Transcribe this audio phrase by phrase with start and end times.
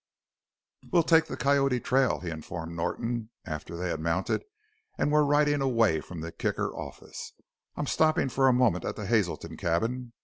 [0.89, 4.43] "We'll take the Coyote trail," he informed Norton, after they had mounted
[4.97, 7.33] and were riding away from the Kicker office;
[7.75, 10.13] "I'm stopping for a moment at the Hazelton cabin.